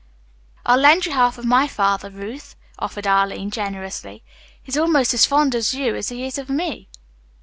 [0.65, 4.23] "I'll lend you half of my father, Ruth," offered Arline generously.
[4.63, 6.89] "He is almost as fond of you as he is of me.